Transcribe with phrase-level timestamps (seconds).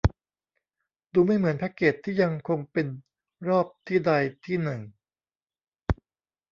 [1.13, 2.87] ดูไม่เหมือนแพคเกจที่ยังคงเป็น
[3.47, 4.11] รอบที่ใด
[4.45, 4.81] ที่หนึ่ง